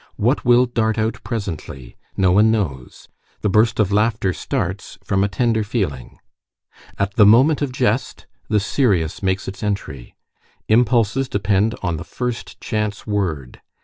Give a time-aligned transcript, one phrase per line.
[0.15, 1.95] What will dart out presently?
[2.17, 3.07] No one knows.
[3.41, 6.17] The burst of laughter starts from a tender feeling.
[6.97, 10.15] At the moment of jest, the serious makes its entry.
[10.67, 13.61] Impulses depend on the first chance word.